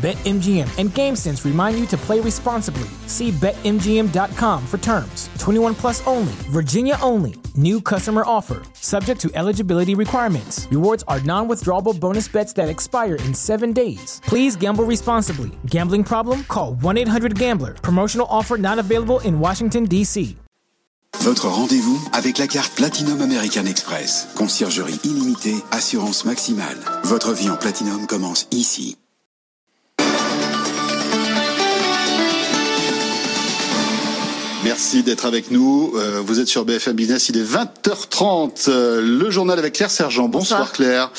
[0.00, 2.88] BetMGM and GameSense remind you to play responsibly.
[3.06, 5.28] See BetMGM.com for terms.
[5.38, 7.34] 21 plus only, Virginia only.
[7.54, 10.66] New customer offer, subject to eligibility requirements.
[10.70, 14.22] Rewards are non withdrawable bonus bets that expire in seven days.
[14.24, 15.50] Please gamble responsibly.
[15.66, 16.44] Gambling problem?
[16.44, 17.74] Call 1 800 Gambler.
[17.74, 20.36] Promotional offer not available in Washington, D.C.
[21.20, 24.28] Votre rendez-vous avec la carte Platinum American Express.
[24.34, 26.78] Conciergerie illimitée, assurance maximale.
[27.04, 28.96] Votre vie en Platinum commence ici.
[34.64, 35.92] Merci d'être avec nous.
[35.96, 38.68] Euh, vous êtes sur BFM Business, il est 20h30.
[38.68, 40.28] Euh, le journal avec Claire Sergent.
[40.28, 41.10] Bonsoir, Claire.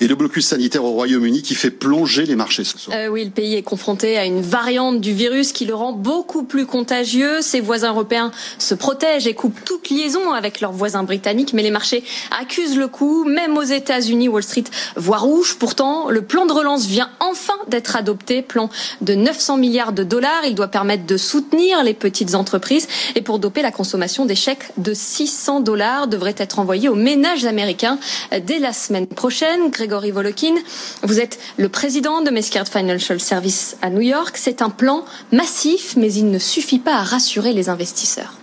[0.00, 2.96] Et le blocus sanitaire au Royaume-Uni qui fait plonger les marchés ce soir.
[2.96, 6.44] Euh, oui, le pays est confronté à une variante du virus qui le rend beaucoup
[6.44, 7.42] plus contagieux.
[7.42, 11.72] Ses voisins européens se protègent et coupent toute liaison avec leurs voisins britanniques, mais les
[11.72, 12.04] marchés
[12.38, 13.24] accusent le coup.
[13.24, 15.56] Même aux États-Unis, Wall Street voit rouge.
[15.58, 18.42] Pourtant, le plan de relance vient enfin d'être adopté.
[18.42, 20.44] Plan de 900 milliards de dollars.
[20.46, 22.86] Il doit permettre de soutenir les petites entreprises.
[23.16, 27.46] Et pour doper la consommation, des chèques de 600 dollars devraient être envoyés aux ménages
[27.46, 27.98] américains
[28.30, 29.72] dès la semaine prochaine.
[29.88, 30.54] Grégory Volokin,
[31.02, 34.36] vous êtes le président de Mescard Financial Service à New York.
[34.38, 38.34] C'est un plan massif, mais il ne suffit pas à rassurer les investisseurs.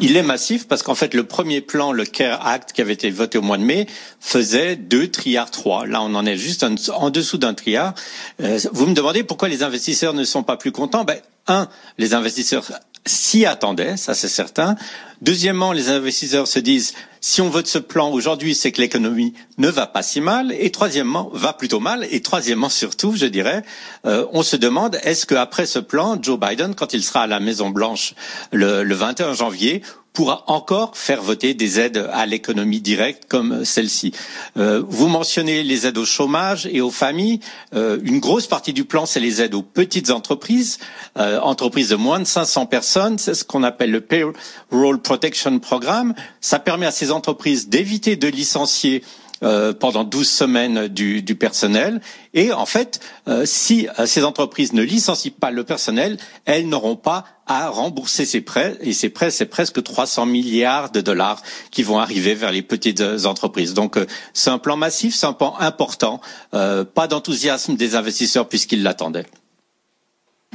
[0.00, 3.10] Il est massif parce qu'en fait, le premier plan, le CARE Act, qui avait été
[3.10, 3.86] voté au mois de mai,
[4.20, 5.84] faisait deux triards trois.
[5.86, 7.94] Là, on en est juste en, en dessous d'un triard.
[8.40, 11.04] Euh, vous me demandez pourquoi les investisseurs ne sont pas plus contents?
[11.04, 12.70] Ben, Un, les investisseurs
[13.04, 14.76] s'y attendaient, ça c'est certain.
[15.22, 19.68] Deuxièmement, les investisseurs se disent si on vote ce plan aujourd'hui, c'est que l'économie ne
[19.68, 20.54] va pas si mal.
[20.58, 22.06] Et troisièmement, va plutôt mal.
[22.10, 23.62] Et troisièmement, surtout, je dirais,
[24.06, 27.40] euh, on se demande est-ce qu'après ce plan, Joe Biden, quand il sera à la
[27.40, 28.14] Maison Blanche
[28.52, 29.82] le, le 21 janvier,
[30.12, 34.12] pourra encore faire voter des aides à l'économie directe comme celle-ci?
[34.56, 37.40] Euh, vous mentionnez les aides au chômage et aux familles.
[37.74, 40.78] Euh, une grosse partie du plan, c'est les aides aux petites entreprises,
[41.18, 43.18] euh, entreprises de moins de 500 personnes.
[43.18, 46.14] C'est ce qu'on appelle le Payroll Protection Programme.
[46.40, 49.02] Ça permet à ces entreprises d'éviter de licencier
[49.42, 52.00] euh, pendant 12 semaines du, personnel.
[52.32, 56.94] Et en fait, euh, si euh, ces entreprises ne licencient pas le personnel, elles n'auront
[56.94, 58.78] pas à rembourser ces prêts.
[58.82, 63.02] Et ces prêts, c'est presque 300 milliards de dollars qui vont arriver vers les petites
[63.24, 63.74] entreprises.
[63.74, 63.98] Donc,
[64.32, 66.20] c'est un plan massif, c'est un plan important.
[66.52, 69.26] pas d'enthousiasme des investisseurs puisqu'ils l'attendaient.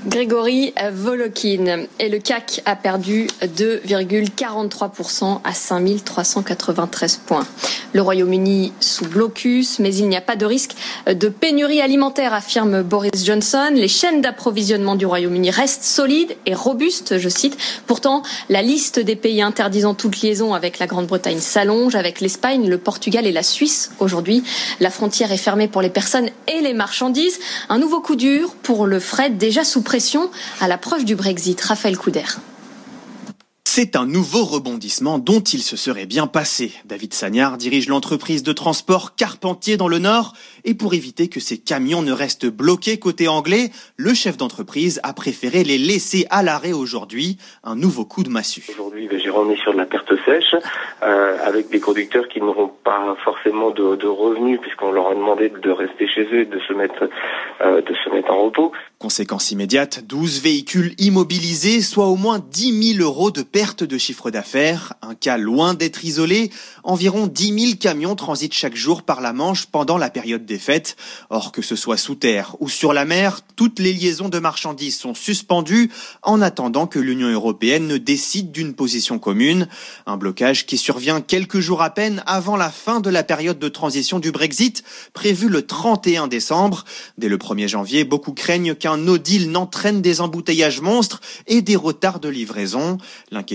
[0.07, 7.47] Grégory Volokin et le CAC a perdu 2,43% à 5393 points.
[7.93, 10.75] Le Royaume-Uni sous blocus, mais il n'y a pas de risque
[11.07, 13.71] de pénurie alimentaire, affirme Boris Johnson.
[13.73, 17.57] Les chaînes d'approvisionnement du Royaume-Uni restent solides et robustes, je cite.
[17.87, 22.77] Pourtant, la liste des pays interdisant toute liaison avec la Grande-Bretagne s'allonge, avec l'Espagne, le
[22.77, 23.91] Portugal et la Suisse.
[23.99, 24.43] Aujourd'hui,
[24.79, 27.39] la frontière est fermée pour les personnes et les marchandises.
[27.69, 29.94] Un nouveau coup dur pour le fret déjà sous pression
[30.59, 31.59] à l'approche du Brexit.
[31.61, 32.25] Raphaël Couder.
[33.77, 36.71] C'est un nouveau rebondissement dont il se serait bien passé.
[36.85, 40.31] David Sagnard dirige l'entreprise de transport Carpentier dans le Nord
[40.63, 45.11] et pour éviter que ces camions ne restent bloqués côté anglais, le chef d'entreprise a
[45.11, 47.37] préféré les laisser à l'arrêt aujourd'hui.
[47.65, 48.63] Un nouveau coup de massue.
[48.69, 50.55] Aujourd'hui, ben, j'ai remis sur de la perte sèche
[51.03, 55.49] euh, avec des conducteurs qui n'auront pas forcément de, de revenus puisqu'on leur a demandé
[55.49, 57.09] de rester chez eux et de se mettre,
[57.59, 58.71] euh, de se mettre en repos.
[58.99, 64.29] Conséquence immédiate, 12 véhicules immobilisés, soit au moins 10 000 euros de perte de chiffre
[64.29, 64.93] d'affaires.
[65.01, 66.51] Un cas loin d'être isolé.
[66.83, 70.95] Environ 10 000 camions transitent chaque jour par la Manche pendant la période des fêtes.
[71.31, 74.99] Or, que ce soit sous terre ou sur la mer, toutes les liaisons de marchandises
[74.99, 75.89] sont suspendues
[76.21, 79.67] en attendant que l'Union européenne ne décide d'une position commune.
[80.05, 83.67] Un blocage qui survient quelques jours à peine avant la fin de la période de
[83.67, 84.83] transition du Brexit,
[85.13, 86.85] prévue le 31 décembre.
[87.17, 91.75] Dès le 1er janvier, beaucoup craignent qu'un no deal n'entraîne des embouteillages monstres et des
[91.75, 92.99] retards de livraison.
[93.31, 93.54] L'inquiétude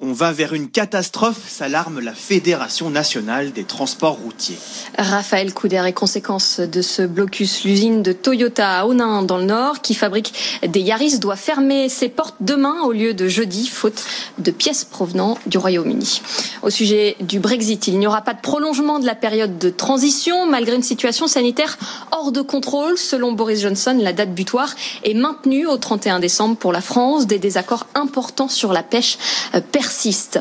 [0.00, 4.58] on va vers une catastrophe, s'alarme la Fédération nationale des transports routiers.
[4.96, 7.64] Raphaël Couder est conséquence de ce blocus.
[7.64, 10.32] L'usine de Toyota à Onin dans le Nord, qui fabrique
[10.66, 14.04] des Yaris, doit fermer ses portes demain au lieu de jeudi, faute
[14.38, 16.20] de pièces provenant du Royaume-Uni.
[16.62, 20.46] Au sujet du Brexit, il n'y aura pas de prolongement de la période de transition
[20.46, 21.78] malgré une situation sanitaire
[22.12, 22.96] hors de contrôle.
[22.96, 27.26] Selon Boris Johnson, la date butoir est maintenue au 31 décembre pour la France.
[27.26, 29.17] Des désaccords importants sur la pêche
[29.54, 30.40] euh, persistent.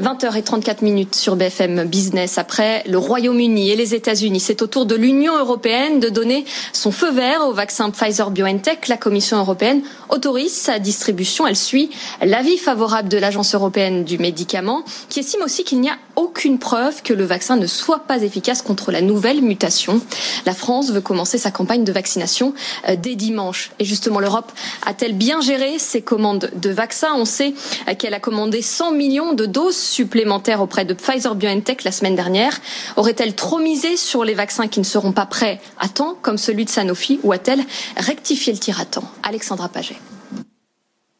[0.00, 2.38] 20h34 minutes sur BFM Business.
[2.38, 6.90] Après le Royaume-Uni et les États-Unis, c'est au tour de l'Union européenne de donner son
[6.90, 8.88] feu vert au vaccin Pfizer-BioNTech.
[8.88, 11.46] La Commission européenne autorise sa distribution.
[11.46, 11.90] Elle suit
[12.22, 17.02] l'avis favorable de l'Agence européenne du médicament, qui estime aussi qu'il n'y a aucune preuve
[17.02, 20.00] que le vaccin ne soit pas efficace contre la nouvelle mutation.
[20.44, 22.54] La France veut commencer sa campagne de vaccination
[22.88, 23.70] euh, dès dimanche.
[23.78, 24.52] Et justement, l'Europe
[24.86, 27.14] a-t-elle bien géré ses commandes de vaccins?
[27.16, 27.54] On sait
[27.88, 32.60] euh, qu'elle a commandé 100 millions de doses supplémentaires auprès de Pfizer-BioNTech la semaine dernière.
[32.96, 36.66] Aurait-elle trop misé sur les vaccins qui ne seront pas prêts à temps, comme celui
[36.66, 37.64] de Sanofi, ou a-t-elle
[37.96, 39.10] rectifié le tir à temps?
[39.22, 39.96] Alexandra Paget.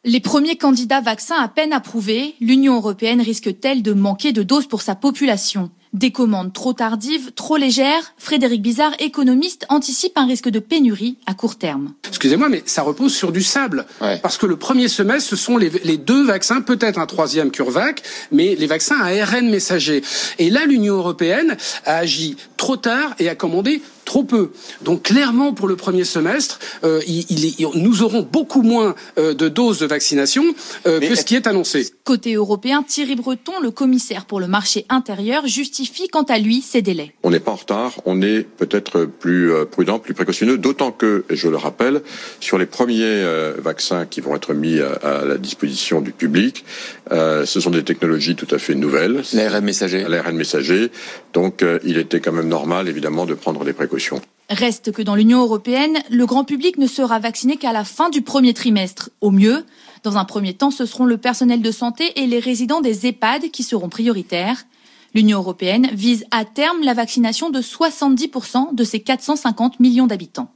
[0.03, 4.81] Les premiers candidats vaccins à peine approuvés, l'Union européenne risque-t-elle de manquer de doses pour
[4.81, 5.69] sa population?
[5.93, 11.35] Des commandes trop tardives, trop légères, Frédéric Bizarre, économiste, anticipe un risque de pénurie à
[11.35, 11.93] court terme.
[12.07, 13.85] Excusez-moi, mais ça repose sur du sable.
[14.23, 18.01] Parce que le premier semestre, ce sont les, les deux vaccins, peut-être un troisième CureVac,
[18.31, 20.01] mais les vaccins à ARN messager.
[20.39, 24.51] Et là, l'Union européenne a agi trop tard et a commandé trop peu.
[24.81, 29.47] Donc clairement, pour le premier semestre, euh, il, il, nous aurons beaucoup moins euh, de
[29.47, 30.43] doses de vaccination
[30.85, 31.87] euh, que ce qui est annoncé.
[32.03, 36.81] Côté européen, Thierry Breton, le commissaire pour le marché intérieur, justifie quant à lui ces
[36.81, 37.13] délais.
[37.23, 41.37] On n'est pas en retard, on est peut-être plus prudent, plus précautionneux, d'autant que, et
[41.37, 42.01] je le rappelle,
[42.41, 44.91] sur les premiers euh, vaccins qui vont être mis à,
[45.21, 46.65] à la disposition du public,
[47.13, 49.23] euh, ce sont des technologies tout à fait nouvelles.
[49.31, 50.03] L'ARN messager.
[50.05, 50.91] L'ARN messager.
[51.31, 54.00] Donc il était quand même normal, évidemment, de prendre des précautions.
[54.49, 58.21] Reste que dans l'Union européenne, le grand public ne sera vacciné qu'à la fin du
[58.21, 59.65] premier trimestre, au mieux.
[60.03, 63.51] Dans un premier temps, ce seront le personnel de santé et les résidents des EHPAD
[63.51, 64.65] qui seront prioritaires.
[65.13, 70.51] L'Union européenne vise à terme la vaccination de 70% de ses 450 millions d'habitants.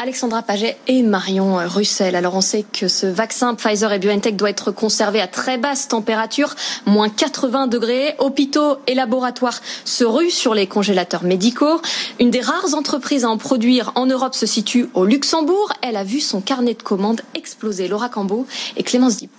[0.00, 2.14] Alexandra Paget et Marion Russell.
[2.14, 5.88] Alors on sait que ce vaccin Pfizer et BioNTech doit être conservé à très basse
[5.88, 6.54] température,
[6.86, 8.14] moins 80 degrés.
[8.20, 11.80] Hôpitaux et laboratoires se ruent sur les congélateurs médicaux.
[12.20, 15.72] Une des rares entreprises à en produire en Europe se situe au Luxembourg.
[15.82, 17.88] Elle a vu son carnet de commandes exploser.
[17.88, 18.46] Laura Cambeau
[18.76, 19.34] et Clémence Dibou.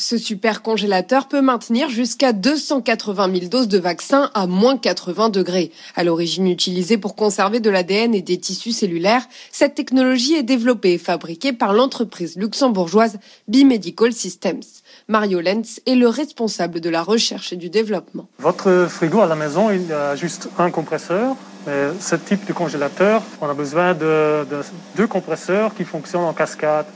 [0.00, 5.72] Ce super congélateur peut maintenir jusqu'à 280 000 doses de vaccin à moins 80 degrés.
[5.94, 10.94] À l'origine utilisée pour conserver de l'ADN et des tissus cellulaires, cette technologie est développée
[10.94, 14.62] et fabriquée par l'entreprise luxembourgeoise Bimedical Systems.
[15.06, 18.26] Mario Lenz est le responsable de la recherche et du développement.
[18.38, 21.36] Votre frigo à la maison, il a juste un compresseur.
[21.66, 24.46] Mais ce type de congélateur, on a besoin de
[24.96, 26.86] deux compresseurs qui fonctionnent en cascade.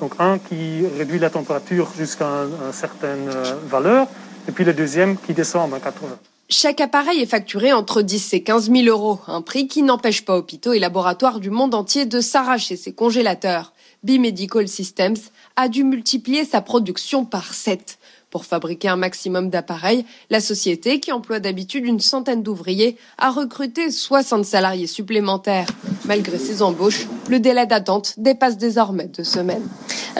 [0.00, 3.30] Donc un qui réduit la température jusqu'à une certaine
[3.68, 4.06] valeur,
[4.48, 6.18] et puis le deuxième qui descend à 80.
[6.50, 10.36] Chaque appareil est facturé entre 10 et 15 000 euros, un prix qui n'empêche pas
[10.36, 13.72] hôpitaux et laboratoires du monde entier de s'arracher ses congélateurs.
[14.02, 15.16] Bimedical Systems
[15.56, 17.98] a dû multiplier sa production par 7.
[18.28, 23.90] Pour fabriquer un maximum d'appareils, la société, qui emploie d'habitude une centaine d'ouvriers, a recruté
[23.90, 25.68] 60 salariés supplémentaires.
[26.04, 29.66] Malgré ces embauches, le délai d'attente dépasse désormais deux semaines.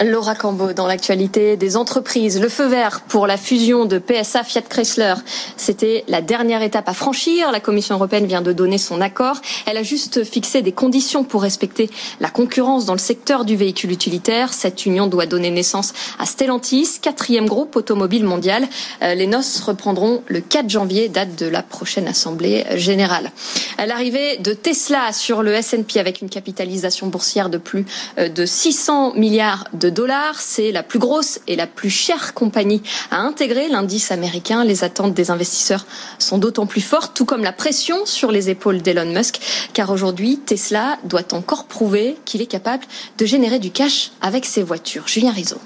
[0.03, 4.63] Laura Cambeau, dans l'actualité des entreprises, le feu vert pour la fusion de PSA Fiat
[4.63, 5.13] Chrysler,
[5.55, 7.51] c'était la dernière étape à franchir.
[7.51, 9.37] La Commission européenne vient de donner son accord.
[9.65, 13.91] Elle a juste fixé des conditions pour respecter la concurrence dans le secteur du véhicule
[13.91, 14.53] utilitaire.
[14.53, 18.67] Cette union doit donner naissance à Stellantis, quatrième groupe automobile mondial.
[19.01, 23.31] Les noces reprendront le 4 janvier, date de la prochaine Assemblée générale.
[23.77, 27.85] L'arrivée de Tesla sur le S&P avec une capitalisation boursière de plus
[28.17, 33.17] de 600 milliards de dollars, c'est la plus grosse et la plus chère compagnie à
[33.17, 34.63] intégrer l'indice américain.
[34.63, 35.85] Les attentes des investisseurs
[36.19, 39.39] sont d'autant plus fortes, tout comme la pression sur les épaules d'Elon Musk,
[39.73, 42.85] car aujourd'hui, Tesla doit encore prouver qu'il est capable
[43.17, 45.07] de générer du cash avec ses voitures.
[45.07, 45.57] Julien Rizzo.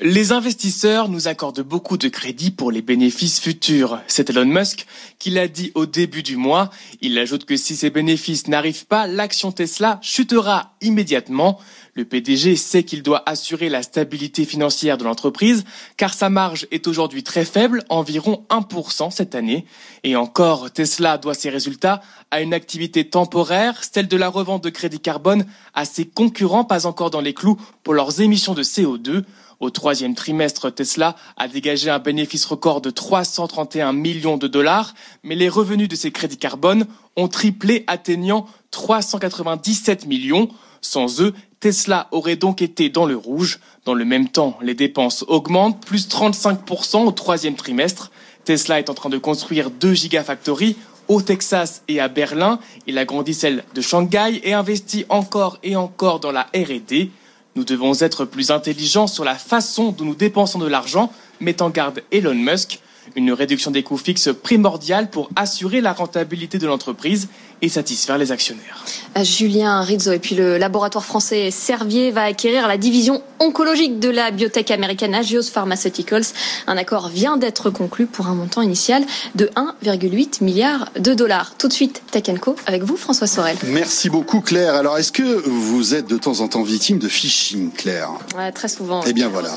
[0.00, 3.98] Les investisseurs nous accordent beaucoup de crédit pour les bénéfices futurs.
[4.06, 4.86] C'est Elon Musk
[5.18, 6.70] qui l'a dit au début du mois.
[7.00, 11.58] Il ajoute que si ces bénéfices n'arrivent pas, l'action Tesla chutera immédiatement.
[11.94, 15.64] Le PDG sait qu'il doit assurer la stabilité financière de l'entreprise
[15.96, 19.66] car sa marge est aujourd'hui très faible, environ 1% cette année.
[20.04, 24.70] Et encore, Tesla doit ses résultats à une activité temporaire, celle de la revente de
[24.70, 29.24] crédit carbone à ses concurrents pas encore dans les clous pour leurs émissions de CO2.
[29.60, 35.34] Au troisième trimestre, Tesla a dégagé un bénéfice record de 331 millions de dollars, mais
[35.34, 36.86] les revenus de ces crédits carbone
[37.16, 40.48] ont triplé, atteignant 397 millions.
[40.80, 43.58] Sans eux, Tesla aurait donc été dans le rouge.
[43.84, 48.12] Dans le même temps, les dépenses augmentent, plus 35% au troisième trimestre.
[48.44, 50.76] Tesla est en train de construire deux gigafactories
[51.08, 52.60] au Texas et à Berlin.
[52.86, 57.10] Il agrandit celle de Shanghai et investit encore et encore dans la R&D.
[57.58, 61.70] Nous devons être plus intelligents sur la façon dont nous dépensons de l'argent, met en
[61.70, 62.78] garde Elon Musk.
[63.16, 67.28] Une réduction des coûts fixes primordiale pour assurer la rentabilité de l'entreprise
[67.62, 68.84] et satisfaire les actionnaires.
[69.22, 74.30] Julien Rizzo et puis le laboratoire français Servier va acquérir la division oncologique de la
[74.30, 76.24] biotech américaine Agios Pharmaceuticals.
[76.66, 79.50] Un accord vient d'être conclu pour un montant initial de
[79.82, 81.54] 1,8 milliard de dollars.
[81.58, 83.56] Tout de suite, Tech Co avec vous, François Sorel.
[83.66, 84.74] Merci beaucoup, Claire.
[84.74, 88.10] Alors, est-ce que vous êtes de temps en temps victime de phishing, Claire?
[88.36, 89.02] Ouais, Très souvent.
[89.06, 89.50] Eh bien, voilà.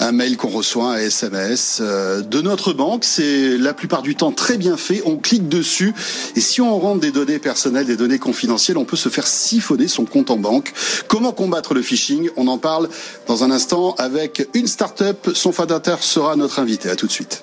[0.00, 3.04] Un mail qu'on reçoit, un SMS euh, de notre banque.
[3.04, 5.02] C'est la plupart du temps très bien fait.
[5.06, 5.94] On clique dessus
[6.36, 9.88] et si on rentre des données personnelles, des données confidentielles, on peut se faire siphonner
[9.88, 10.72] son compte en banque.
[11.08, 12.30] Comment combattre le phishing?
[12.36, 12.88] On en parle
[13.26, 15.30] dans un instant avec une start-up.
[15.34, 16.90] Son fondateur sera notre invité.
[16.90, 17.42] À tout de suite.